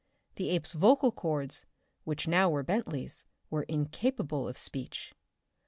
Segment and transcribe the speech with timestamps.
[0.37, 1.63] The ape's vocal cords,
[2.05, 5.13] which now were Bentley's, were incapable of speech.